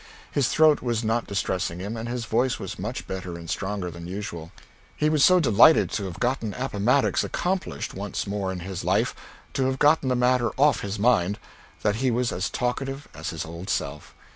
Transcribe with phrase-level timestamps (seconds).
[0.31, 4.07] His throat was not distressing him, and his voice was much better and stronger than
[4.07, 4.51] usual.
[4.97, 9.13] He was so delighted to have gotten Appomattox accomplished once more in his life
[9.53, 11.37] to have gotten the matter off his mind
[11.83, 14.15] that he was as talkative as his old self.